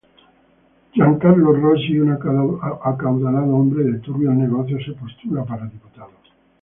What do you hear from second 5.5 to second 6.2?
diputado.